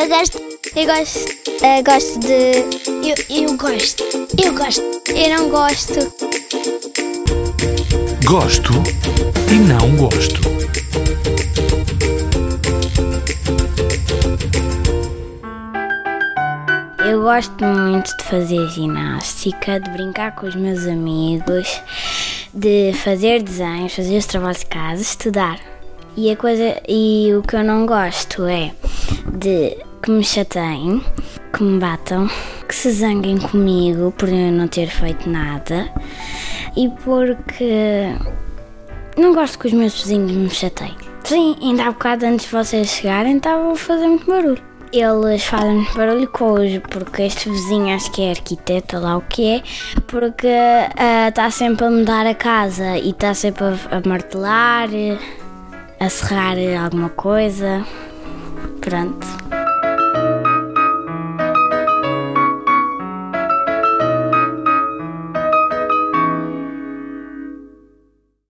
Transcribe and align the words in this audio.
Eu 0.00 0.08
gosto. 0.08 0.40
Eu 0.74 0.86
gosto. 0.86 1.18
eh, 1.62 1.82
gosto 1.82 2.18
de. 2.20 2.64
Eu, 3.06 3.42
eu 3.44 3.56
gosto. 3.58 4.02
Eu 4.42 4.54
gosto. 4.54 4.80
Eu 5.10 5.36
não 5.36 5.50
gosto. 5.50 5.98
Gosto 8.24 8.72
e 9.52 9.56
não 9.56 9.96
gosto. 9.96 10.40
Eu 17.06 17.20
gosto 17.20 17.62
muito 17.62 18.16
de 18.16 18.24
fazer 18.24 18.68
ginástica, 18.68 19.78
de 19.78 19.90
brincar 19.90 20.34
com 20.34 20.46
os 20.46 20.56
meus 20.56 20.86
amigos, 20.86 21.82
de 22.54 22.94
fazer 23.04 23.42
desenhos, 23.42 23.94
fazer 23.94 24.16
os 24.16 24.24
trabalhos 24.24 24.60
de 24.60 24.66
casa, 24.66 25.02
estudar. 25.02 25.60
E 26.16 26.30
a 26.30 26.36
coisa 26.36 26.80
e 26.88 27.34
o 27.34 27.42
que 27.42 27.54
eu 27.54 27.62
não 27.62 27.84
gosto 27.84 28.46
é 28.46 28.72
de 29.36 29.76
que 30.02 30.10
me 30.10 30.24
chateiem, 30.24 31.02
que 31.52 31.62
me 31.62 31.78
batam, 31.78 32.28
que 32.66 32.74
se 32.74 32.90
zanguem 32.92 33.38
comigo 33.38 34.12
por 34.12 34.28
eu 34.28 34.52
não 34.52 34.66
ter 34.66 34.88
feito 34.88 35.28
nada 35.28 35.92
e 36.76 36.88
porque 37.04 38.14
não 39.16 39.34
gosto 39.34 39.58
que 39.58 39.66
os 39.66 39.72
meus 39.72 40.00
vizinhos 40.00 40.32
me 40.32 40.50
chateiem. 40.50 40.96
Sim, 41.24 41.56
ainda 41.60 41.84
há 41.84 41.90
bocado 41.90 42.26
antes 42.26 42.46
de 42.46 42.52
vocês 42.52 42.88
chegarem 42.88 43.36
estavam 43.36 43.72
a 43.72 43.76
fazer 43.76 44.06
muito 44.06 44.26
barulho. 44.26 44.62
Eles 44.92 45.44
fazem 45.44 45.76
muito 45.76 45.96
barulho 45.96 46.28
os, 46.28 46.88
porque 46.90 47.22
este 47.22 47.48
vizinho 47.48 47.94
acho 47.94 48.10
que 48.10 48.22
é 48.22 48.30
arquiteto, 48.30 48.98
lá 48.98 49.18
o 49.18 49.20
que 49.20 49.56
é, 49.56 49.62
porque 50.08 50.48
está 51.28 51.48
sempre 51.50 51.86
a 51.86 51.90
mudar 51.90 52.26
a 52.26 52.34
casa 52.34 52.98
e 52.98 53.10
está 53.10 53.32
sempre 53.32 53.64
a, 53.64 53.98
a 53.98 54.08
martelar, 54.08 54.88
a 56.00 56.08
serrar 56.08 56.56
alguma 56.82 57.10
coisa. 57.10 57.86
Pronto. 58.80 59.49